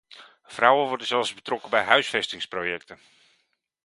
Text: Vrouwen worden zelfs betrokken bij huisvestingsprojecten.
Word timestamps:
Vrouwen 0.45 0.87
worden 0.87 1.07
zelfs 1.07 1.33
betrokken 1.33 1.69
bij 1.69 1.83
huisvestingsprojecten. 1.83 2.99